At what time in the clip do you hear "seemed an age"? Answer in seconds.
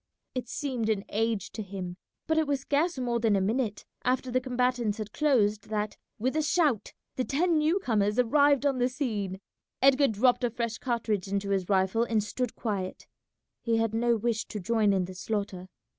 0.49-1.51